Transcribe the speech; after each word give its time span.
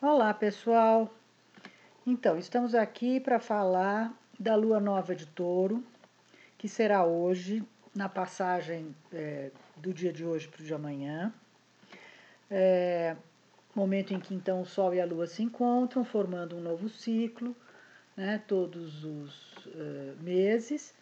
Olá, 0.00 0.32
pessoal! 0.32 1.12
Então, 2.06 2.38
estamos 2.38 2.72
aqui 2.72 3.18
para 3.18 3.40
falar 3.40 4.16
da 4.38 4.54
lua 4.54 4.78
nova 4.78 5.12
de 5.12 5.26
touro, 5.26 5.84
que 6.56 6.68
será 6.68 7.04
hoje, 7.04 7.64
na 7.92 8.08
passagem 8.08 8.94
é, 9.12 9.50
do 9.76 9.92
dia 9.92 10.12
de 10.12 10.24
hoje 10.24 10.46
para 10.46 10.62
o 10.62 10.64
de 10.64 10.72
amanhã. 10.72 11.34
É, 12.48 13.16
momento 13.74 14.14
em 14.14 14.20
que 14.20 14.32
então 14.32 14.62
o 14.62 14.64
Sol 14.64 14.94
e 14.94 15.00
a 15.00 15.04
Lua 15.04 15.26
se 15.26 15.42
encontram, 15.42 16.04
formando 16.04 16.56
um 16.56 16.60
novo 16.60 16.88
ciclo, 16.88 17.56
né, 18.16 18.40
todos 18.46 19.02
os 19.02 19.66
uh, 19.66 20.16
meses, 20.20 20.94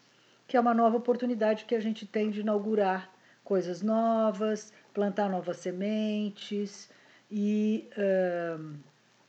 que 0.49 0.57
é 0.57 0.61
uma 0.61 0.73
nova 0.73 0.97
oportunidade 0.97 1.67
que 1.67 1.75
a 1.75 1.81
gente 1.81 2.07
tem 2.07 2.31
de 2.31 2.41
inaugurar 2.41 3.13
coisas 3.45 3.83
novas, 3.83 4.73
plantar 4.95 5.29
novas 5.29 5.59
sementes 5.59 6.89
e 7.31 7.89
uh, 7.93 8.75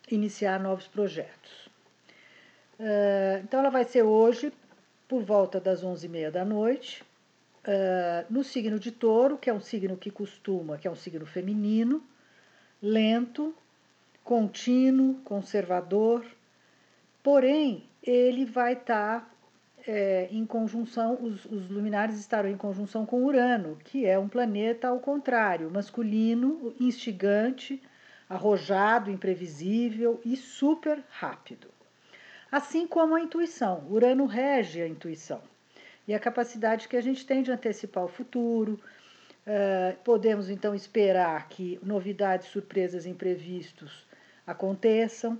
iniciar 0.09 0.59
novos 0.59 0.87
projetos. 0.87 1.67
Uh, 2.79 3.41
então, 3.43 3.59
ela 3.59 3.69
vai 3.69 3.83
ser 3.83 4.03
hoje, 4.03 4.53
por 5.07 5.23
volta 5.23 5.59
das 5.59 5.83
11h30 5.83 6.31
da 6.31 6.45
noite, 6.45 7.03
uh, 7.67 8.25
no 8.29 8.43
signo 8.43 8.79
de 8.79 8.91
touro, 8.91 9.37
que 9.37 9.49
é 9.49 9.53
um 9.53 9.61
signo 9.61 9.97
que 9.97 10.11
costuma, 10.11 10.77
que 10.77 10.87
é 10.87 10.91
um 10.91 10.95
signo 10.95 11.25
feminino, 11.25 12.03
lento, 12.81 13.55
contínuo, 14.23 15.15
conservador, 15.23 16.25
porém, 17.23 17.83
ele 18.03 18.45
vai 18.45 18.73
estar 18.73 19.21
tá, 19.21 19.29
é, 19.87 20.27
em 20.29 20.45
conjunção, 20.45 21.17
os, 21.21 21.45
os 21.45 21.69
luminares 21.69 22.19
estarão 22.19 22.49
em 22.49 22.57
conjunção 22.57 23.05
com 23.05 23.23
Urano, 23.23 23.77
que 23.85 24.05
é 24.05 24.19
um 24.19 24.27
planeta 24.27 24.89
ao 24.89 24.99
contrário, 24.99 25.71
masculino, 25.71 26.75
instigante, 26.77 27.81
arrojado, 28.29 29.09
imprevisível 29.09 30.19
e 30.25 30.35
super 30.35 31.01
rápido. 31.09 31.69
Assim 32.51 32.85
como 32.85 33.15
a 33.15 33.21
intuição, 33.21 33.87
Urano 33.89 34.25
rege 34.25 34.81
a 34.81 34.87
intuição 34.87 35.41
e 36.05 36.13
a 36.13 36.19
capacidade 36.19 36.87
que 36.89 36.97
a 36.97 37.01
gente 37.01 37.25
tem 37.25 37.41
de 37.41 37.51
antecipar 37.51 38.03
o 38.03 38.09
futuro. 38.09 38.79
Uh, 39.45 39.95
podemos 40.03 40.49
então 40.49 40.75
esperar 40.75 41.47
que 41.47 41.79
novidades, 41.81 42.47
surpresas, 42.47 43.05
imprevistos 43.05 44.05
aconteçam. 44.45 45.39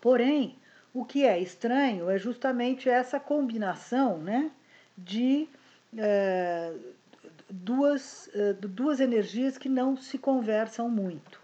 Porém, 0.00 0.56
o 0.96 1.04
que 1.04 1.26
é 1.26 1.38
estranho 1.38 2.08
é 2.08 2.16
justamente 2.18 2.88
essa 2.88 3.20
combinação 3.20 4.16
né, 4.16 4.50
de 4.96 5.46
uh, 5.92 6.80
duas, 7.50 8.28
uh, 8.28 8.54
duas 8.66 8.98
energias 8.98 9.58
que 9.58 9.68
não 9.68 9.94
se 9.94 10.16
conversam 10.16 10.88
muito. 10.88 11.38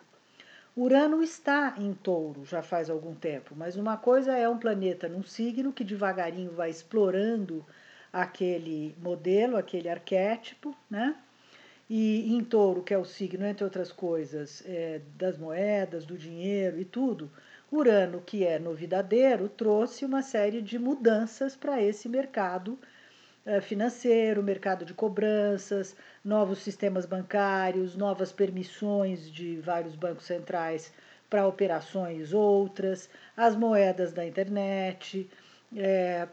Urano 0.75 1.23
está 1.23 1.75
em 1.77 1.93
touro 1.93 2.47
já 2.47 2.63
faz 2.63 2.89
algum 2.89 3.15
tempo, 3.15 3.55
mas 3.55 3.77
uma 3.77 3.99
coisa 3.99 4.35
é 4.35 4.49
um 4.49 4.57
planeta 4.57 5.07
num 5.07 5.23
signo 5.23 5.71
que 5.71 5.85
devagarinho 5.85 6.53
vai 6.53 6.71
explorando 6.71 7.63
aquele 8.11 8.97
modelo, 9.03 9.59
aquele 9.59 9.91
arquétipo, 9.91 10.75
né? 10.91 11.15
E 11.95 12.35
em 12.35 12.43
touro, 12.43 12.83
que 12.83 12.95
é 12.95 12.97
o 12.97 13.05
signo, 13.05 13.45
entre 13.45 13.65
outras 13.65 13.93
coisas, 13.93 14.63
é, 14.65 15.03
das 15.15 15.37
moedas, 15.37 16.07
do 16.07 16.17
dinheiro 16.17 16.81
e 16.81 16.87
tudo, 16.87 17.31
Urano, 17.71 18.23
que 18.23 18.47
é 18.47 18.59
novidadeiro, 18.59 19.47
trouxe 19.47 20.03
uma 20.07 20.23
série 20.23 20.63
de 20.63 20.79
mudanças 20.79 21.55
para 21.55 21.83
esse 21.83 22.09
mercado 22.09 22.79
é, 23.45 23.61
financeiro, 23.61 24.43
mercado 24.43 24.87
de 24.87 24.95
cobranças, 24.95 25.95
novos 26.25 26.61
sistemas 26.61 27.05
bancários, 27.05 27.95
novas 27.95 28.33
permissões 28.33 29.31
de 29.31 29.59
vários 29.61 29.95
bancos 29.95 30.25
centrais 30.25 30.95
para 31.29 31.47
operações 31.47 32.33
outras, 32.33 33.11
as 33.37 33.55
moedas 33.55 34.15
da 34.15 34.25
internet, 34.25 35.29
é, 35.77 36.27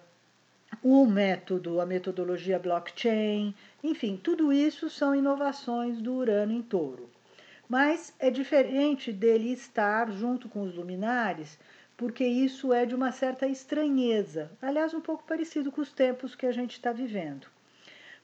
o 0.82 1.06
método, 1.06 1.82
a 1.82 1.86
metodologia 1.86 2.58
blockchain, 2.58 3.54
enfim, 3.84 4.20
tudo 4.22 4.52
isso 4.52 4.90
são 4.90 5.16
inovações 5.16 6.02
do 6.02 6.14
Urano 6.14 6.54
em 6.54 6.62
touro. 6.62 7.10
Mas 7.68 8.14
é 8.20 8.30
diferente 8.30 9.12
dele 9.12 9.52
estar 9.52 10.12
junto 10.12 10.50
com 10.50 10.62
os 10.62 10.76
luminares 10.76 11.58
porque 12.00 12.26
isso 12.26 12.72
é 12.72 12.86
de 12.86 12.96
uma 12.96 13.12
certa 13.12 13.46
estranheza, 13.46 14.50
aliás, 14.62 14.94
um 14.94 15.02
pouco 15.02 15.26
parecido 15.26 15.70
com 15.70 15.82
os 15.82 15.92
tempos 15.92 16.34
que 16.34 16.46
a 16.46 16.52
gente 16.54 16.72
está 16.72 16.94
vivendo. 16.94 17.46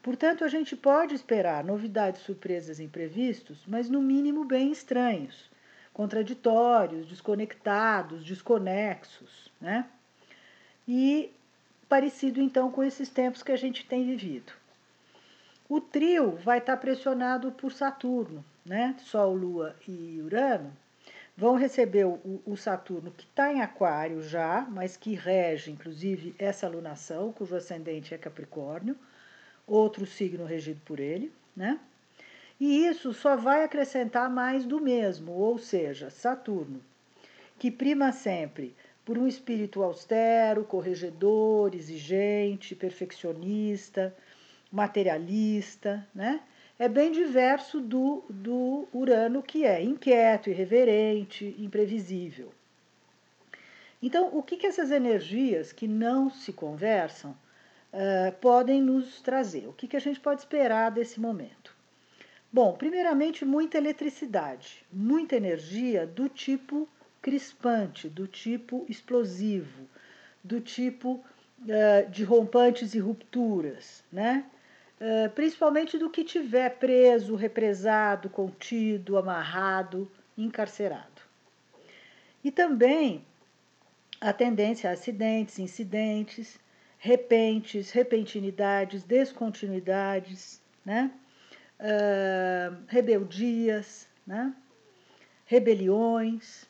Portanto, 0.01 0.45
a 0.45 0.47
gente 0.47 0.77
pode 0.77 1.13
esperar 1.13 1.61
novidades, 1.61 2.21
surpresas, 2.21 2.79
imprevistos, 2.79 3.65
mas 3.67 3.89
no 3.89 4.01
mínimo 4.01 4.45
bem 4.45 4.71
estranhos, 4.71 5.51
contraditórios, 5.91 7.05
desconectados, 7.05 8.23
desconexos, 8.23 9.51
né? 9.59 9.85
E 10.87 11.29
parecido 11.89 12.39
então 12.39 12.71
com 12.71 12.81
esses 12.81 13.09
tempos 13.09 13.43
que 13.43 13.51
a 13.51 13.57
gente 13.57 13.85
tem 13.85 14.05
vivido. 14.05 14.53
O 15.67 15.81
trio 15.81 16.35
vai 16.43 16.59
estar 16.59 16.77
pressionado 16.77 17.51
por 17.51 17.71
Saturno, 17.71 18.45
né? 18.63 18.95
Sol, 18.99 19.33
Lua 19.33 19.75
e 19.87 20.21
Urano, 20.21 20.71
vão 21.35 21.55
receber 21.55 22.05
o, 22.05 22.41
o 22.45 22.55
Saturno, 22.55 23.11
que 23.11 23.25
está 23.25 23.51
em 23.51 23.61
Aquário 23.61 24.21
já, 24.21 24.61
mas 24.69 24.95
que 24.95 25.15
rege, 25.15 25.71
inclusive, 25.71 26.35
essa 26.37 26.67
alunação, 26.67 27.31
cujo 27.31 27.55
ascendente 27.55 28.13
é 28.13 28.17
Capricórnio, 28.17 28.95
outro 29.67 30.05
signo 30.05 30.45
regido 30.45 30.79
por 30.85 30.99
ele, 30.99 31.31
né? 31.55 31.79
E 32.59 32.85
isso 32.85 33.11
só 33.11 33.35
vai 33.35 33.63
acrescentar 33.63 34.29
mais 34.29 34.65
do 34.65 34.79
mesmo, 34.79 35.31
ou 35.31 35.57
seja, 35.57 36.11
Saturno, 36.11 36.79
que 37.57 37.71
prima 37.71 38.11
sempre 38.11 38.75
por 39.03 39.17
um 39.17 39.27
espírito 39.27 39.83
austero, 39.83 40.63
corregedor, 40.63 41.75
exigente, 41.75 42.75
perfeccionista, 42.75 44.15
materialista, 44.75 46.07
né? 46.13 46.41
é 46.77 46.89
bem 46.89 47.11
diverso 47.11 47.79
do, 47.79 48.23
do 48.29 48.87
Urano, 48.93 49.41
que 49.41 49.65
é 49.65 49.81
inquieto, 49.81 50.49
irreverente, 50.49 51.55
imprevisível. 51.57 52.53
Então, 54.01 54.29
o 54.37 54.43
que, 54.43 54.57
que 54.57 54.67
essas 54.67 54.91
energias 54.91 55.71
que 55.71 55.87
não 55.87 56.29
se 56.29 56.51
conversam 56.51 57.31
uh, 57.31 58.31
podem 58.41 58.81
nos 58.81 59.21
trazer? 59.21 59.67
O 59.67 59.73
que, 59.73 59.87
que 59.87 59.95
a 59.95 60.01
gente 60.01 60.19
pode 60.19 60.41
esperar 60.41 60.91
desse 60.91 61.19
momento? 61.19 61.73
Bom, 62.51 62.73
primeiramente, 62.73 63.45
muita 63.45 63.77
eletricidade, 63.77 64.85
muita 64.91 65.35
energia 65.37 66.05
do 66.05 66.27
tipo 66.27 66.87
crispante, 67.21 68.09
do 68.09 68.27
tipo 68.27 68.85
explosivo, 68.87 69.87
do 70.43 70.59
tipo 70.59 71.13
uh, 71.61 72.09
de 72.11 72.23
rompantes 72.23 72.93
e 72.93 72.99
rupturas, 72.99 74.03
né? 74.11 74.45
Eh, 74.99 75.27
principalmente 75.29 75.97
do 75.97 76.09
que 76.09 76.23
tiver 76.23 76.69
preso, 76.77 77.35
represado, 77.35 78.29
contido, 78.29 79.17
amarrado, 79.17 80.09
encarcerado. 80.37 81.21
E 82.43 82.49
também 82.49 83.25
a 84.21 84.31
tendência 84.31 84.89
a 84.89 84.93
acidentes, 84.93 85.59
incidentes, 85.59 86.57
repentes, 86.97 87.91
repentinidades, 87.91 89.03
descontinuidades, 89.03 90.61
né? 90.85 91.11
Uh, 91.77 92.85
rebeldias, 92.87 94.07
né? 94.25 94.55
rebeliões, 95.45 96.65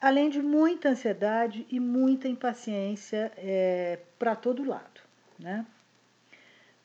além 0.00 0.28
de 0.28 0.42
muita 0.42 0.88
ansiedade 0.88 1.64
e 1.70 1.78
muita 1.78 2.26
impaciência 2.26 3.30
é, 3.36 4.00
para 4.18 4.34
todo 4.34 4.64
lado. 4.64 5.00
Né? 5.38 5.64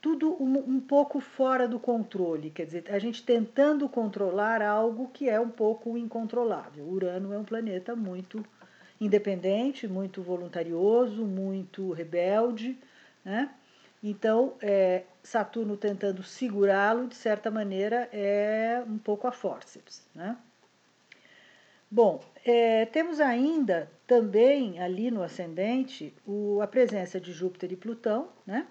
Tudo 0.02 0.36
um, 0.42 0.58
um, 0.58 0.80
pouco 0.80 1.20
fora 1.20 1.68
do 1.68 1.80
controle, 1.80 2.50
quer 2.50 2.66
dizer, 2.66 2.86
a 2.90 2.98
gente 2.98 3.24
tentando 3.24 3.88
controlar 3.88 4.62
algo 4.62 5.10
que 5.14 5.30
é 5.30 5.40
um 5.40 5.50
pouco 5.50 5.96
incontrolável. 5.96 6.86
Urano 6.86 7.32
é 7.32 7.38
um 7.38 7.44
planeta 7.44 7.96
muito 7.96 8.44
independente, 9.00 9.88
muito 9.88 10.22
voluntarioso, 10.24 11.24
muito 11.24 11.92
rebelde, 11.92 12.78
né? 13.24 13.52
Então, 14.04 14.56
é, 14.60 15.04
Saturno 15.22 15.78
tentando 15.78 16.24
segurá-lo, 16.24 17.08
de 17.08 17.16
certa 17.16 17.52
maneira, 17.52 18.10
é 18.12 18.84
um 18.88 18.98
pouco 18.98 19.28
a 19.28 19.32
forceps, 19.32 20.04
né? 20.16 20.36
Bom, 21.90 22.24
é, 22.44 22.86
temos 22.88 23.20
ainda 23.20 23.92
também 24.08 24.80
ali 24.80 25.12
no 25.12 25.22
ascendente 25.22 26.14
o, 26.26 26.60
a 26.62 26.66
presença 26.66 27.20
de 27.20 27.32
Júpiter 27.32 27.72
e 27.72 27.76
Plutão, 27.76 28.30
né? 28.48 28.66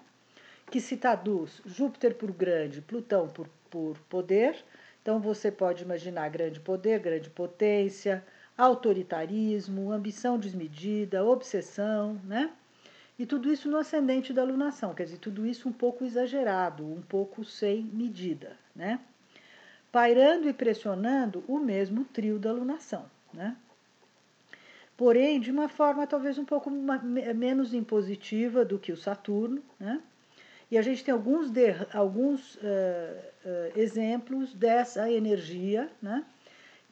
Que 0.71 0.79
se 0.79 0.95
traduz 0.95 1.61
Júpiter 1.65 2.15
por 2.15 2.31
grande, 2.31 2.81
Plutão 2.81 3.27
por, 3.27 3.47
por 3.69 3.97
poder. 4.09 4.55
Então 5.01 5.19
você 5.19 5.51
pode 5.51 5.83
imaginar 5.83 6.29
grande 6.29 6.59
poder, 6.59 6.99
grande 6.99 7.29
potência, 7.29 8.25
autoritarismo, 8.57 9.91
ambição 9.91 10.39
desmedida, 10.39 11.25
obsessão, 11.25 12.19
né? 12.23 12.49
E 13.19 13.25
tudo 13.25 13.51
isso 13.51 13.69
no 13.69 13.77
ascendente 13.77 14.33
da 14.33 14.41
alunação, 14.41 14.95
quer 14.95 15.03
dizer, 15.03 15.17
tudo 15.17 15.45
isso 15.45 15.67
um 15.67 15.73
pouco 15.73 16.05
exagerado, 16.05 16.85
um 16.85 17.01
pouco 17.01 17.43
sem 17.43 17.83
medida, 17.83 18.57
né? 18.75 18.99
Pairando 19.91 20.47
e 20.47 20.53
pressionando 20.53 21.43
o 21.47 21.59
mesmo 21.59 22.05
trio 22.05 22.39
da 22.39 22.49
alunação, 22.49 23.05
né? 23.33 23.57
porém 25.01 25.39
de 25.39 25.49
uma 25.49 25.67
forma 25.67 26.05
talvez 26.05 26.37
um 26.37 26.45
pouco 26.45 26.69
menos 26.69 27.73
impositiva 27.73 28.63
do 28.63 28.77
que 28.77 28.91
o 28.91 28.97
Saturno, 28.97 29.63
né? 29.79 29.99
E 30.71 30.77
a 30.77 30.81
gente 30.81 31.03
tem 31.03 31.13
alguns, 31.13 31.51
de, 31.51 31.75
alguns 31.93 32.55
uh, 32.55 32.59
uh, 32.59 33.77
exemplos 33.77 34.53
dessa 34.53 35.11
energia, 35.11 35.91
né? 36.01 36.25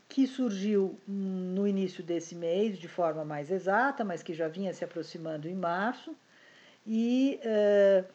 que 0.09 0.25
surgiu 0.25 0.99
no 1.07 1.67
início 1.67 2.03
desse 2.03 2.35
mês 2.35 2.79
de 2.79 2.87
forma 2.87 3.23
mais 3.23 3.51
exata, 3.51 4.03
mas 4.03 4.23
que 4.23 4.33
já 4.33 4.47
vinha 4.47 4.73
se 4.73 4.83
aproximando 4.83 5.47
em 5.47 5.53
março. 5.53 6.15
E 6.85 7.39
uh, 7.43 8.05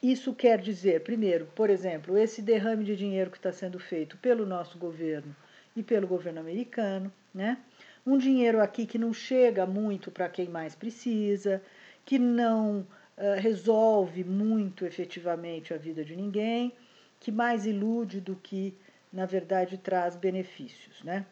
isso 0.00 0.32
quer 0.32 0.58
dizer, 0.60 1.02
primeiro, 1.02 1.46
por 1.54 1.68
exemplo, 1.68 2.16
esse 2.16 2.40
derrame 2.40 2.84
de 2.84 2.94
dinheiro 2.94 3.30
que 3.30 3.36
está 3.36 3.52
sendo 3.52 3.78
feito 3.78 4.16
pelo 4.18 4.46
nosso 4.46 4.78
governo 4.78 5.34
e 5.74 5.82
pelo 5.82 6.06
governo 6.06 6.40
americano, 6.40 7.12
né? 7.34 7.58
Um 8.06 8.16
dinheiro 8.16 8.62
aqui 8.62 8.86
que 8.86 8.96
não 8.96 9.12
chega 9.12 9.66
muito 9.66 10.10
para 10.10 10.28
quem 10.28 10.48
mais 10.48 10.74
precisa, 10.74 11.60
que 12.06 12.18
não 12.18 12.86
resolve 13.40 14.22
muito 14.24 14.84
efetivamente 14.84 15.74
a 15.74 15.76
vida 15.76 16.04
de 16.04 16.14
ninguém, 16.14 16.72
que 17.18 17.32
mais 17.32 17.66
ilude 17.66 18.20
do 18.20 18.36
que 18.36 18.76
na 19.12 19.26
verdade 19.26 19.78
traz 19.78 20.16
benefícios, 20.16 21.02
né? 21.02 21.26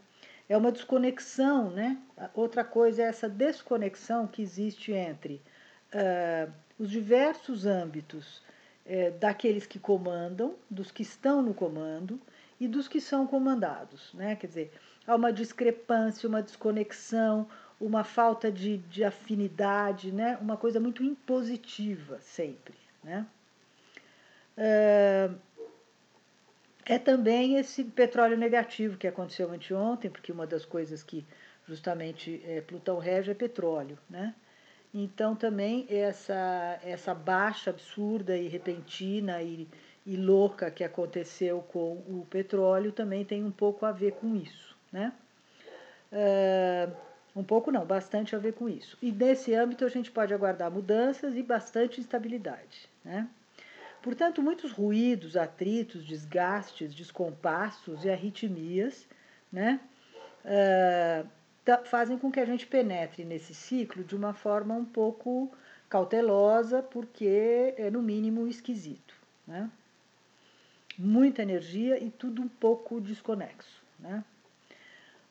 É 0.49 0.57
uma 0.57 0.71
desconexão, 0.71 1.71
né? 1.71 1.99
Outra 2.35 2.65
coisa 2.65 3.03
é 3.03 3.07
essa 3.07 3.29
desconexão 3.29 4.27
que 4.27 4.43
existe 4.43 4.93
entre 4.93 5.43
uh, 5.93 6.53
os 6.79 6.91
diversos 6.91 7.67
âmbitos 7.67 8.39
uh, 8.87 9.19
daqueles 9.19 9.67
que 9.67 9.79
comandam, 9.79 10.55
dos 10.71 10.93
que 10.93 11.03
estão 11.03 11.43
no 11.43 11.53
comando 11.53 12.21
e 12.61 12.69
dos 12.69 12.87
que 12.87 13.01
são 13.01 13.27
comandados, 13.27 14.15
né? 14.15 14.37
Quer 14.37 14.47
dizer, 14.47 14.73
há 15.07 15.17
uma 15.17 15.33
discrepância, 15.33 16.29
uma 16.29 16.43
desconexão, 16.43 17.49
uma 17.81 18.05
falta 18.05 18.51
de, 18.51 18.79
de 18.79 19.05
afinidade, 19.05 20.11
né? 20.11 20.39
Uma 20.41 20.57
coisa 20.57 20.81
muito 20.81 21.03
impositiva 21.03 22.19
sempre, 22.21 22.75
né? 23.05 23.27
Uh, 24.57 25.39
é 26.87 26.99
também 26.99 27.57
esse 27.57 27.85
petróleo 27.85 28.37
negativo 28.37 28.97
que 28.97 29.07
aconteceu 29.07 29.51
anteontem, 29.51 30.11
porque 30.11 30.33
uma 30.33 30.47
das 30.47 30.65
coisas 30.65 31.03
que 31.03 31.27
justamente 31.67 32.41
é, 32.47 32.61
Plutão 32.61 32.99
rege 32.99 33.33
é 33.33 33.35
petróleo, 33.35 33.99
né? 34.09 34.35
Então 34.95 35.35
também 35.35 35.85
essa, 35.91 36.79
essa 36.83 37.13
baixa 37.13 37.71
absurda 37.71 38.37
e 38.37 38.49
repentina 38.49 39.43
e, 39.43 39.69
e 40.07 40.17
louca 40.17 40.71
que 40.71 40.85
aconteceu 40.85 41.61
com 41.61 41.95
o 42.07 42.27
petróleo 42.31 42.93
também 42.93 43.25
tem 43.25 43.45
um 43.45 43.51
pouco 43.51 43.85
a 43.85 43.93
ver 43.93 44.13
com 44.13 44.35
isso, 44.37 44.77
né? 44.93 45.13
Uh, 46.13 47.06
um 47.37 47.45
pouco 47.45 47.71
não, 47.71 47.85
bastante 47.85 48.35
a 48.35 48.39
ver 48.39 48.55
com 48.55 48.67
isso. 48.67 48.97
E 49.03 49.13
nesse 49.13 49.55
âmbito 49.55 49.85
a 49.85 49.89
gente 49.89 50.11
pode 50.11 50.33
aguardar 50.33 50.71
mudanças 50.71 51.37
e 51.37 51.43
bastante 51.43 52.01
instabilidade, 52.01 52.89
né? 53.05 53.29
Portanto, 54.03 54.41
muitos 54.41 54.73
ruídos, 54.73 55.37
atritos, 55.37 56.07
desgastes, 56.07 56.95
descompassos 56.95 58.05
e 58.05 58.11
arritmias 58.11 59.07
né, 59.53 59.81
uh, 60.45 61.29
fazem 61.87 62.17
com 62.17 62.31
que 62.31 62.39
a 62.39 62.45
gente 62.45 62.69
penetre 62.69 63.25
nesse 63.25 63.53
ciclo 63.53 64.05
de 64.05 64.15
uma 64.15 64.33
forma 64.33 64.75
um 64.75 64.85
pouco 64.85 65.51
cautelosa, 65.89 66.85
porque 66.85 67.75
é 67.77 67.91
no 67.91 68.01
mínimo 68.01 68.47
esquisito. 68.47 69.13
Né? 69.45 69.69
Muita 70.97 71.43
energia 71.43 71.99
e 71.99 72.09
tudo 72.09 72.41
um 72.43 72.49
pouco 72.49 73.01
desconexo. 73.01 73.83
Né? 73.99 74.23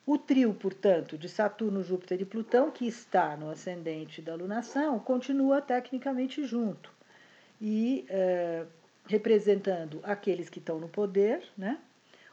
O 0.06 0.16
trio, 0.16 0.54
portanto, 0.54 1.18
de 1.18 1.28
Saturno, 1.28 1.82
Júpiter 1.82 2.20
e 2.20 2.24
Plutão, 2.24 2.70
que 2.70 2.86
está 2.86 3.36
no 3.36 3.50
ascendente 3.50 4.22
da 4.22 4.36
lunação, 4.36 5.00
continua 5.00 5.60
tecnicamente 5.60 6.44
junto 6.44 6.94
e 7.60 8.06
é, 8.08 8.64
representando 9.06 9.98
aqueles 10.04 10.48
que 10.48 10.60
estão 10.60 10.78
no 10.78 10.88
poder, 10.88 11.42
né? 11.58 11.80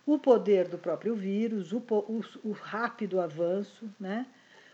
o 0.05 0.19
poder 0.19 0.67
do 0.67 0.77
próprio 0.77 1.15
vírus, 1.15 1.71
o, 1.71 1.77
o, 1.77 2.21
o 2.43 2.51
rápido 2.51 3.19
avanço, 3.19 3.89
né? 3.99 4.27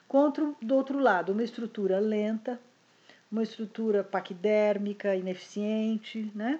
contra, 0.05 0.51
do 0.61 0.75
outro 0.75 0.99
lado, 0.99 1.31
uma 1.31 1.43
estrutura 1.43 1.99
lenta, 1.99 2.59
uma 3.31 3.43
estrutura 3.43 4.03
paquidérmica, 4.03 5.15
ineficiente, 5.15 6.29
né? 6.35 6.59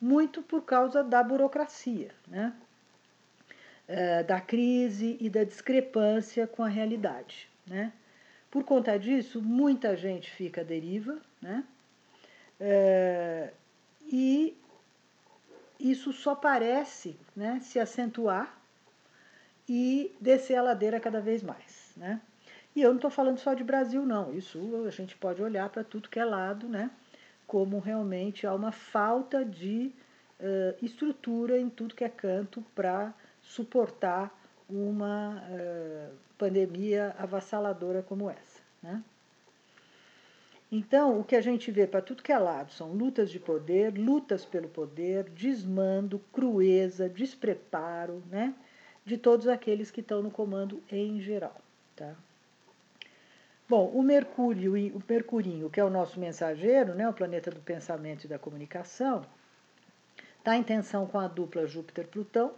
muito 0.00 0.42
por 0.42 0.62
causa 0.62 1.02
da 1.02 1.22
burocracia, 1.24 2.10
né? 2.26 2.52
É, 3.88 4.22
da 4.22 4.40
crise 4.40 5.16
e 5.20 5.28
da 5.28 5.44
discrepância 5.44 6.46
com 6.46 6.62
a 6.62 6.68
realidade. 6.68 7.48
Né? 7.66 7.92
Por 8.50 8.64
conta 8.64 8.98
disso, 8.98 9.42
muita 9.42 9.96
gente 9.96 10.30
fica 10.30 10.60
à 10.60 10.64
deriva, 10.64 11.18
né? 11.40 11.64
É, 12.60 13.50
e 14.06 14.56
isso 15.80 16.12
só 16.12 16.34
parece 16.34 17.16
né, 17.34 17.58
se 17.60 17.80
acentuar 17.80 18.56
e 19.68 20.14
descer 20.20 20.56
a 20.56 20.62
ladeira 20.62 21.00
cada 21.00 21.20
vez 21.20 21.42
mais. 21.42 21.92
Né? 21.96 22.20
E 22.76 22.82
eu 22.82 22.90
não 22.90 22.96
estou 22.96 23.10
falando 23.10 23.38
só 23.38 23.52
de 23.52 23.64
Brasil, 23.64 24.06
não. 24.06 24.32
Isso 24.32 24.84
a 24.86 24.90
gente 24.90 25.16
pode 25.16 25.42
olhar 25.42 25.68
para 25.70 25.82
tudo 25.82 26.08
que 26.08 26.20
é 26.20 26.24
lado, 26.24 26.68
né? 26.68 26.90
como 27.52 27.80
realmente 27.80 28.46
há 28.46 28.54
uma 28.54 28.72
falta 28.72 29.44
de 29.44 29.92
uh, 30.40 30.84
estrutura 30.84 31.58
em 31.58 31.68
tudo 31.68 31.94
que 31.94 32.02
é 32.02 32.08
canto 32.08 32.64
para 32.74 33.12
suportar 33.42 34.32
uma 34.68 35.42
uh, 35.50 36.14
pandemia 36.38 37.14
avassaladora 37.18 38.02
como 38.02 38.30
essa. 38.30 38.60
Né? 38.82 39.02
Então, 40.70 41.20
o 41.20 41.24
que 41.24 41.36
a 41.36 41.40
gente 41.42 41.70
vê 41.70 41.86
para 41.86 42.00
tudo 42.00 42.22
que 42.22 42.32
é 42.32 42.38
lado 42.38 42.72
são 42.72 42.92
lutas 42.92 43.30
de 43.30 43.38
poder, 43.38 43.92
lutas 43.98 44.46
pelo 44.46 44.68
poder, 44.68 45.24
desmando, 45.28 46.18
crueza, 46.32 47.10
despreparo, 47.10 48.22
né? 48.30 48.54
De 49.04 49.18
todos 49.18 49.48
aqueles 49.48 49.90
que 49.90 50.00
estão 50.00 50.22
no 50.22 50.30
comando 50.30 50.82
em 50.90 51.20
geral, 51.20 51.60
tá? 51.94 52.14
Bom, 53.68 53.88
o 53.88 54.02
Mercúrio, 54.02 54.72
o 54.94 55.02
Mercurinho, 55.06 55.68
que 55.68 55.80
é 55.80 55.84
o 55.84 55.90
nosso 55.90 56.18
mensageiro, 56.18 56.94
né, 56.94 57.08
o 57.08 57.12
planeta 57.12 57.50
do 57.50 57.60
pensamento 57.60 58.24
e 58.24 58.28
da 58.28 58.38
comunicação, 58.38 59.24
está 60.38 60.56
em 60.56 60.62
tensão 60.62 61.06
com 61.06 61.18
a 61.18 61.28
dupla 61.28 61.66
Júpiter-Plutão. 61.66 62.52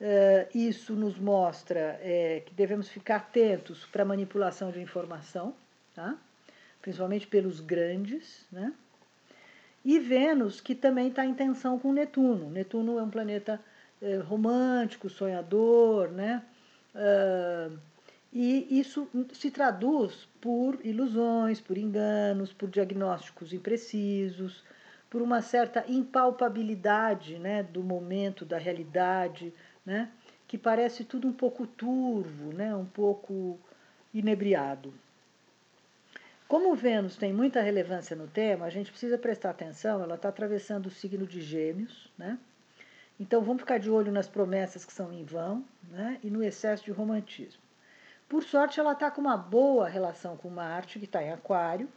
Uh, 0.00 0.56
isso 0.56 0.94
nos 0.94 1.18
mostra 1.18 1.98
é, 2.00 2.42
que 2.46 2.54
devemos 2.54 2.88
ficar 2.88 3.16
atentos 3.16 3.84
para 3.86 4.02
a 4.02 4.06
manipulação 4.06 4.70
de 4.70 4.80
informação, 4.80 5.54
tá? 5.94 6.16
principalmente 6.80 7.26
pelos 7.26 7.60
grandes, 7.60 8.46
né? 8.52 8.72
E 9.84 9.98
Vênus, 9.98 10.60
que 10.60 10.74
também 10.74 11.08
está 11.08 11.24
em 11.24 11.34
tensão 11.34 11.78
com 11.78 11.92
Netuno. 11.92 12.50
Netuno 12.50 12.98
é 12.98 13.02
um 13.02 13.10
planeta 13.10 13.60
é, 14.00 14.16
romântico, 14.18 15.08
sonhador, 15.08 16.10
né? 16.10 16.44
E 18.32 18.78
isso 18.78 19.08
se 19.32 19.50
traduz 19.50 20.28
por 20.40 20.78
ilusões, 20.84 21.60
por 21.60 21.78
enganos, 21.78 22.52
por 22.52 22.68
diagnósticos 22.68 23.52
imprecisos, 23.52 24.62
por 25.08 25.22
uma 25.22 25.40
certa 25.40 25.84
impalpabilidade 25.88 27.38
né, 27.38 27.62
do 27.62 27.82
momento, 27.82 28.44
da 28.44 28.58
realidade, 28.58 29.52
né, 29.88 30.10
que 30.46 30.58
parece 30.58 31.02
tudo 31.02 31.26
um 31.26 31.32
pouco 31.32 31.66
turvo, 31.66 32.52
né, 32.52 32.76
um 32.76 32.84
pouco 32.84 33.58
inebriado. 34.12 34.92
Como 36.46 36.74
Vênus 36.74 37.16
tem 37.16 37.32
muita 37.32 37.62
relevância 37.62 38.14
no 38.14 38.26
tema, 38.26 38.66
a 38.66 38.70
gente 38.70 38.90
precisa 38.90 39.16
prestar 39.16 39.48
atenção, 39.48 40.02
ela 40.02 40.16
está 40.16 40.28
atravessando 40.28 40.86
o 40.86 40.90
signo 40.90 41.26
de 41.26 41.40
Gêmeos, 41.40 42.10
né? 42.18 42.38
Então 43.18 43.42
vamos 43.42 43.62
ficar 43.62 43.78
de 43.78 43.90
olho 43.90 44.12
nas 44.12 44.28
promessas 44.28 44.84
que 44.84 44.92
são 44.92 45.10
em 45.10 45.24
vão 45.24 45.64
né? 45.90 46.20
e 46.22 46.30
no 46.30 46.42
excesso 46.42 46.84
de 46.84 46.92
romantismo. 46.92 47.60
Por 48.28 48.42
sorte, 48.42 48.78
ela 48.78 48.92
está 48.92 49.10
com 49.10 49.22
uma 49.22 49.36
boa 49.36 49.88
relação 49.88 50.36
com 50.36 50.50
Marte, 50.50 50.98
que 50.98 51.06
está 51.06 51.22
em 51.22 51.32
Aquário, 51.32 51.88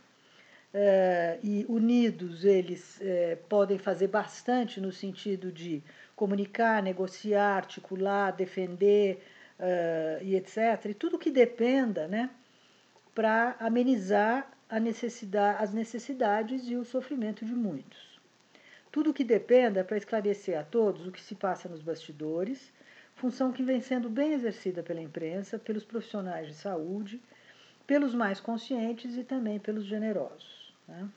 é, 0.74 1.38
e 1.44 1.66
unidos 1.68 2.46
eles 2.46 3.00
é, 3.02 3.36
podem 3.50 3.78
fazer 3.78 4.08
bastante 4.08 4.80
no 4.80 4.92
sentido 4.92 5.52
de 5.52 5.84
comunicar, 6.22 6.84
negociar, 6.84 7.56
articular, 7.56 8.30
defender 8.30 9.24
é, 9.58 10.20
e 10.22 10.36
etc. 10.36 10.86
E 10.86 10.94
tudo 10.94 11.18
que 11.18 11.32
dependa, 11.32 12.08
né? 12.08 12.30
para 13.16 13.56
amenizar 13.60 14.48
necessidade, 14.80 15.64
as 15.64 15.74
necessidades 15.74 16.70
e 16.70 16.76
o 16.76 16.86
sofrimento 16.86 17.44
de 17.44 17.56
muitos. 17.56 18.22
Tudo 18.92 19.16
que 19.16 19.24
dependa 19.24 19.84
para 19.84 19.98
esclarecer 19.98 20.60
a 20.60 20.64
todos 20.64 21.08
o 21.08 21.12
que 21.12 21.20
se 21.20 21.34
passa 21.34 21.68
nos 21.68 21.82
bastidores, 21.82 22.72
função 23.16 23.52
que 23.52 23.64
vem 23.64 23.82
sendo 23.82 24.08
bem 24.08 24.34
exercida 24.34 24.84
pela 24.84 25.02
imprensa, 25.02 25.58
pelos 25.58 25.84
profissionais 25.84 26.48
de 26.48 26.54
saúde, 26.54 27.20
pelos 27.88 28.14
mais 28.14 28.40
conscientes 28.40 29.18
e 29.18 29.24
também 29.24 29.58
pelos 29.58 29.86
generosos. 29.86 30.72
Né? 30.88 31.10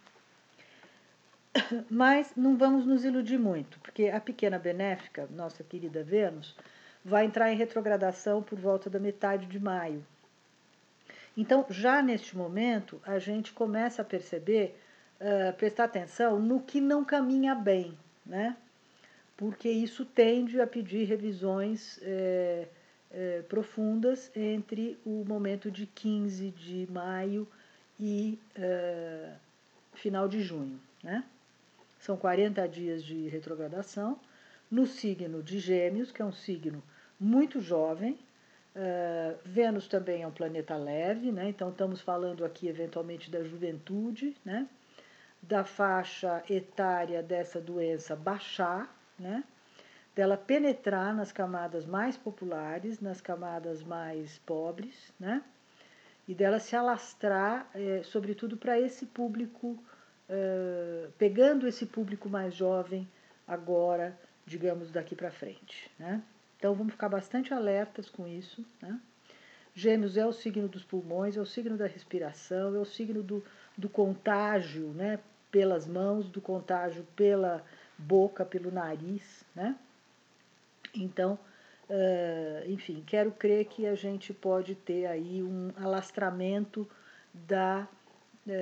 Mas 1.90 2.32
não 2.36 2.56
vamos 2.56 2.86
nos 2.86 3.04
iludir 3.04 3.38
muito, 3.38 3.78
porque 3.80 4.08
a 4.08 4.20
pequena 4.20 4.58
benéfica, 4.58 5.28
nossa 5.30 5.62
querida 5.62 6.02
Vênus, 6.02 6.56
vai 7.04 7.24
entrar 7.24 7.52
em 7.52 7.56
retrogradação 7.56 8.42
por 8.42 8.58
volta 8.58 8.88
da 8.88 8.98
metade 8.98 9.46
de 9.46 9.60
maio 9.60 10.04
Então, 11.36 11.66
já 11.68 12.02
neste 12.02 12.36
momento, 12.36 13.00
a 13.04 13.18
gente 13.18 13.52
começa 13.52 14.02
a 14.02 14.04
perceber, 14.04 14.78
uh, 15.20 15.52
prestar 15.54 15.84
atenção 15.84 16.38
no 16.38 16.60
que 16.60 16.80
não 16.80 17.04
caminha 17.04 17.54
bem, 17.54 17.96
né? 18.24 18.56
Porque 19.36 19.68
isso 19.68 20.04
tende 20.04 20.60
a 20.60 20.66
pedir 20.66 21.04
revisões 21.04 21.98
é, 22.02 22.68
é, 23.10 23.42
profundas 23.42 24.30
entre 24.34 24.96
o 25.04 25.24
momento 25.26 25.72
de 25.72 25.86
15 25.86 26.50
de 26.52 26.88
maio 26.88 27.48
e 27.98 28.38
final 29.92 30.28
de 30.28 30.40
junho, 30.40 30.80
né? 31.02 31.24
São 32.04 32.18
40 32.18 32.68
dias 32.68 33.02
de 33.02 33.28
retrogradação 33.28 34.20
no 34.70 34.86
signo 34.86 35.42
de 35.42 35.58
Gêmeos, 35.58 36.12
que 36.12 36.20
é 36.20 36.24
um 36.24 36.32
signo 36.32 36.82
muito 37.18 37.62
jovem, 37.62 38.18
Uh, 38.76 39.38
Vênus 39.44 39.86
também 39.86 40.22
é 40.22 40.26
um 40.26 40.32
planeta 40.32 40.74
leve, 40.74 41.30
né? 41.30 41.48
então 41.48 41.70
estamos 41.70 42.00
falando 42.00 42.44
aqui 42.44 42.66
eventualmente 42.66 43.30
da 43.30 43.40
juventude, 43.44 44.36
né? 44.44 44.68
da 45.40 45.62
faixa 45.62 46.42
etária 46.50 47.22
dessa 47.22 47.60
doença 47.60 48.16
baixar, 48.16 48.92
né? 49.16 49.44
dela 50.12 50.36
penetrar 50.36 51.14
nas 51.14 51.30
camadas 51.30 51.86
mais 51.86 52.16
populares, 52.16 52.98
nas 52.98 53.20
camadas 53.20 53.80
mais 53.84 54.40
pobres, 54.40 55.12
né? 55.20 55.40
e 56.26 56.34
dela 56.34 56.58
se 56.58 56.74
alastrar, 56.74 57.70
eh, 57.76 58.02
sobretudo 58.02 58.56
para 58.56 58.80
esse 58.80 59.06
público, 59.06 59.78
pegando 61.18 61.66
esse 61.66 61.86
público 61.86 62.28
mais 62.28 62.54
jovem 62.54 63.08
agora, 63.46 64.18
digamos, 64.46 64.90
daqui 64.90 65.14
para 65.14 65.30
frente. 65.30 65.90
Né? 65.98 66.22
Então 66.58 66.74
vamos 66.74 66.92
ficar 66.92 67.08
bastante 67.08 67.52
alertas 67.52 68.08
com 68.08 68.26
isso. 68.26 68.64
Né? 68.80 68.98
Gêmeos 69.74 70.16
é 70.16 70.26
o 70.26 70.32
signo 70.32 70.68
dos 70.68 70.84
pulmões, 70.84 71.36
é 71.36 71.40
o 71.40 71.46
signo 71.46 71.76
da 71.76 71.86
respiração, 71.86 72.74
é 72.74 72.78
o 72.78 72.84
signo 72.84 73.22
do, 73.22 73.44
do 73.76 73.88
contágio 73.88 74.88
né? 74.94 75.18
pelas 75.50 75.86
mãos, 75.86 76.28
do 76.28 76.40
contágio 76.40 77.06
pela 77.14 77.62
boca, 77.98 78.44
pelo 78.44 78.70
nariz. 78.70 79.44
Né? 79.54 79.76
Então, 80.94 81.38
uh, 81.88 82.70
enfim, 82.70 83.02
quero 83.06 83.32
crer 83.32 83.66
que 83.66 83.86
a 83.86 83.94
gente 83.94 84.32
pode 84.32 84.74
ter 84.74 85.06
aí 85.06 85.42
um 85.42 85.70
alastramento 85.76 86.88
da 87.32 87.88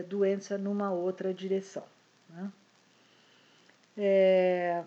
doença 0.08 0.56
numa 0.56 0.92
outra 0.92 1.32
direção. 1.34 1.84
Né? 2.30 2.52
É, 3.96 4.84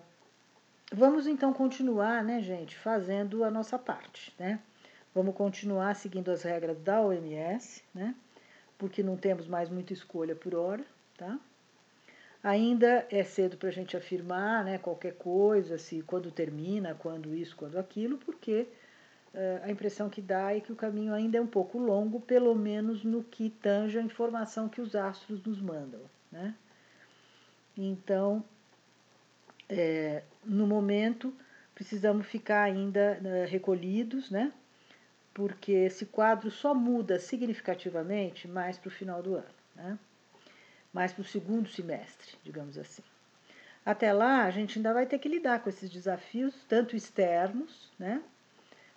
Vamos 0.92 1.26
então 1.26 1.52
continuar, 1.52 2.22
né, 2.22 2.40
gente, 2.40 2.76
fazendo 2.76 3.42
a 3.42 3.50
nossa 3.50 3.76
parte, 3.76 4.32
né? 4.38 4.60
Vamos 5.12 5.34
continuar 5.34 5.96
seguindo 5.96 6.30
as 6.30 6.42
regras 6.44 6.78
da 6.78 7.00
OMS, 7.00 7.82
né? 7.92 8.14
Porque 8.78 9.02
não 9.02 9.16
temos 9.16 9.48
mais 9.48 9.68
muita 9.68 9.92
escolha 9.92 10.36
por 10.36 10.54
hora, 10.54 10.84
tá? 11.18 11.38
Ainda 12.40 13.04
é 13.10 13.24
cedo 13.24 13.56
para 13.56 13.68
a 13.68 13.72
gente 13.72 13.96
afirmar, 13.96 14.64
né, 14.64 14.78
qualquer 14.78 15.14
coisa, 15.14 15.76
se 15.76 16.02
quando 16.02 16.30
termina, 16.30 16.94
quando 16.94 17.34
isso, 17.34 17.56
quando 17.56 17.78
aquilo, 17.78 18.16
porque 18.18 18.68
a 19.64 19.70
impressão 19.70 20.08
que 20.08 20.22
dá 20.22 20.54
é 20.54 20.60
que 20.60 20.72
o 20.72 20.76
caminho 20.76 21.12
ainda 21.12 21.38
é 21.38 21.40
um 21.40 21.46
pouco 21.46 21.78
longo, 21.78 22.20
pelo 22.20 22.54
menos 22.54 23.04
no 23.04 23.22
que 23.22 23.50
tange 23.50 23.98
a 23.98 24.02
informação 24.02 24.68
que 24.68 24.80
os 24.80 24.94
astros 24.94 25.42
nos 25.44 25.60
mandam, 25.60 26.00
né? 26.32 26.54
Então, 27.76 28.42
é, 29.68 30.22
no 30.44 30.66
momento, 30.66 31.34
precisamos 31.74 32.26
ficar 32.26 32.62
ainda 32.62 33.20
né, 33.20 33.44
recolhidos, 33.44 34.30
né? 34.30 34.52
Porque 35.34 35.72
esse 35.72 36.06
quadro 36.06 36.50
só 36.50 36.74
muda 36.74 37.18
significativamente 37.18 38.48
mais 38.48 38.78
para 38.78 38.88
o 38.88 38.92
final 38.92 39.22
do 39.22 39.34
ano, 39.34 39.54
né? 39.74 39.98
Mais 40.92 41.12
para 41.12 41.20
o 41.20 41.24
segundo 41.24 41.68
semestre, 41.68 42.38
digamos 42.42 42.78
assim. 42.78 43.02
Até 43.84 44.12
lá, 44.12 44.44
a 44.44 44.50
gente 44.50 44.78
ainda 44.78 44.94
vai 44.94 45.04
ter 45.04 45.18
que 45.18 45.28
lidar 45.28 45.60
com 45.60 45.68
esses 45.68 45.90
desafios, 45.90 46.54
tanto 46.66 46.96
externos, 46.96 47.92
né? 47.98 48.22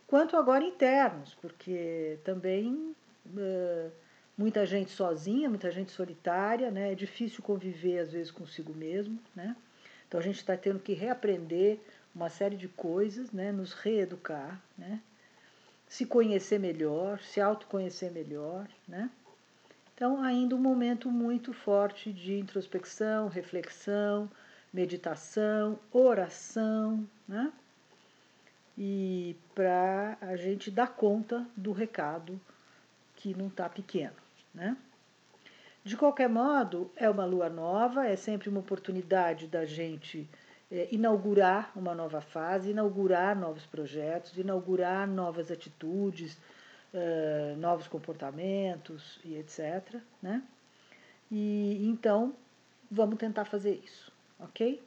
Quanto 0.10 0.36
agora 0.36 0.64
internos, 0.64 1.36
porque 1.36 2.18
também 2.24 2.96
muita 4.36 4.66
gente 4.66 4.90
sozinha, 4.92 5.48
muita 5.48 5.70
gente 5.70 5.92
solitária, 5.92 6.72
né? 6.72 6.92
É 6.92 6.96
difícil 6.96 7.44
conviver 7.44 8.00
às 8.00 8.12
vezes 8.12 8.32
consigo 8.32 8.74
mesmo, 8.74 9.20
né? 9.36 9.56
Então 10.08 10.20
a 10.20 10.24
gente 10.24 10.38
está 10.38 10.58
tendo 10.58 10.80
que 10.80 10.94
reaprender 10.94 11.80
uma 12.16 12.28
série 12.28 12.58
de 12.58 12.68
coisas, 12.68 13.32
né? 13.32 13.52
nos 13.52 13.74
reeducar, 13.74 14.60
né? 14.76 15.00
se 15.88 16.06
conhecer 16.06 16.60
melhor, 16.60 17.20
se 17.20 17.40
autoconhecer 17.40 18.12
melhor. 18.12 18.68
Né? 18.88 19.10
Então, 19.94 20.22
ainda 20.22 20.56
um 20.56 20.60
momento 20.60 21.12
muito 21.12 21.54
forte 21.54 22.12
de 22.12 22.40
introspecção, 22.40 23.28
reflexão, 23.28 24.30
meditação, 24.74 25.80
oração, 25.92 27.08
né? 27.28 27.52
E 28.80 29.36
para 29.54 30.18
a 30.22 30.38
gente 30.38 30.72
dar 30.72 30.88
conta 30.88 31.46
do 31.58 31.74
recado 31.74 32.40
que 33.18 33.36
não 33.36 33.48
está 33.48 33.68
pequeno. 33.68 34.16
Né? 34.54 34.78
De 35.84 35.98
qualquer 35.98 36.30
modo, 36.30 36.90
é 36.96 37.10
uma 37.10 37.26
lua 37.26 37.50
nova, 37.50 38.08
é 38.08 38.16
sempre 38.16 38.48
uma 38.48 38.62
oportunidade 38.62 39.48
da 39.48 39.66
gente 39.66 40.26
é, 40.72 40.88
inaugurar 40.92 41.74
uma 41.76 41.94
nova 41.94 42.22
fase, 42.22 42.72
inaugurar 42.72 43.38
novos 43.38 43.66
projetos, 43.66 44.38
inaugurar 44.38 45.06
novas 45.06 45.52
atitudes, 45.52 46.38
uh, 46.94 47.58
novos 47.58 47.88
comportamentos 47.88 49.20
e 49.26 49.36
etc. 49.36 50.00
Né? 50.22 50.42
E 51.30 51.86
então 51.90 52.34
vamos 52.90 53.18
tentar 53.18 53.44
fazer 53.46 53.82
isso, 53.84 54.12
ok? 54.40 54.82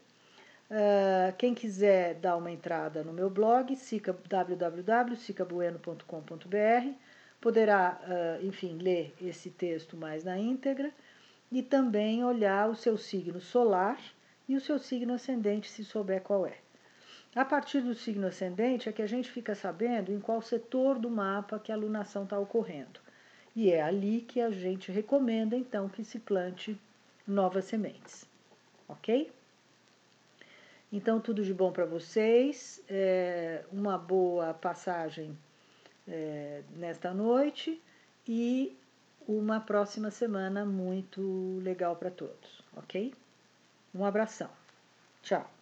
Uh, 0.73 1.37
quem 1.37 1.55
quiser 1.55 2.15
dar 2.15 2.39
uma 2.39 2.51
entrada 2.51 3.05
no 3.05 3.13
meu 3.13 3.29
blog, 3.29 3.77
www.sicabueno.com.br 4.27 6.95
poderá, 7.39 8.01
enfim, 8.41 8.79
ler 8.79 9.13
esse 9.21 9.51
texto 9.51 9.97
mais 9.97 10.25
na 10.25 10.39
íntegra 10.39 10.91
e 11.51 11.63
também 11.63 12.25
olhar 12.25 12.71
o 12.71 12.75
seu 12.75 12.97
signo 12.97 13.41
solar 13.41 13.99
e 14.49 14.57
o 14.57 14.61
seu 14.61 14.79
signo 14.79 15.13
ascendente, 15.13 15.69
se 15.69 15.85
souber 15.85 16.23
qual 16.23 16.47
é. 16.47 16.57
A 17.35 17.45
partir 17.45 17.81
do 17.81 17.95
signo 17.95 18.27
ascendente 18.27 18.89
é 18.89 18.93
que 18.93 19.03
a 19.03 19.07
gente 19.07 19.31
fica 19.31 19.55
sabendo 19.55 20.13
em 20.13 20.21
qual 20.21 20.41
setor 20.41 20.99
do 20.99 21.11
mapa 21.11 21.59
que 21.59 21.73
a 21.73 21.77
lunação 21.77 22.25
está 22.25 22.39
ocorrendo. 22.39 23.01
E 23.57 23.71
é 23.71 23.83
ali 23.83 24.21
que 24.21 24.41
a 24.41 24.51
gente 24.51 24.93
recomenda, 24.93 25.57
então, 25.57 25.89
que 25.89 26.05
se 26.05 26.19
plante 26.19 26.79
novas 27.27 27.65
sementes. 27.67 28.27
Ok? 28.89 29.31
Então, 30.93 31.19
tudo 31.19 31.43
de 31.43 31.55
bom 31.55 31.73
para 31.73 31.87
vocês, 31.87 32.83
é, 32.87 33.65
uma 33.73 33.97
boa 33.97 34.53
passagem 34.53 35.37
é, 36.07 36.63
nesta 36.77 37.15
noite 37.15 37.81
e 38.29 38.77
uma 39.27 39.59
próxima 39.61 40.11
semana 40.11 40.67
muito 40.67 41.59
legal 41.63 41.97
para 41.97 42.11
todos, 42.11 42.63
ok? 42.77 43.15
Um 43.95 44.05
abração. 44.05 44.51
Tchau. 45.23 45.62